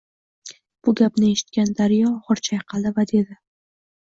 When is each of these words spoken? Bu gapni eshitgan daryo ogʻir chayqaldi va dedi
Bu 0.87 0.93
gapni 1.01 1.29
eshitgan 1.33 1.69
daryo 1.81 2.09
ogʻir 2.15 2.41
chayqaldi 2.49 2.93
va 2.99 3.07
dedi 3.13 3.39